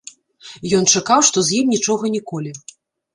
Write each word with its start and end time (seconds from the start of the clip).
Ён 0.77 0.87
чакаў, 0.95 1.21
што 1.27 1.43
з 1.49 1.53
ім 1.59 1.65
нічога 1.73 2.11
ніколі. 2.15 2.55